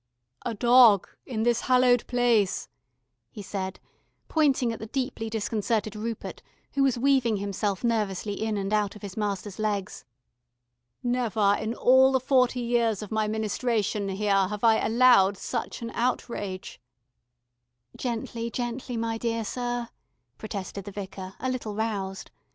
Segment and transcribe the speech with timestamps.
[0.43, 2.69] "A dog in this hallowed place,"
[3.29, 3.79] he said,
[4.29, 9.03] pointing at the deeply disconcerted Rupert who was weaving himself nervously in and out of
[9.03, 10.03] his master's legs.
[11.03, 15.91] "Never in all the forty years of my ministration here have I allowed such an
[15.91, 16.81] outrage"
[17.95, 19.89] "Gently, gently, my dear sir,"
[20.39, 22.31] protested the Vicar, a little roused.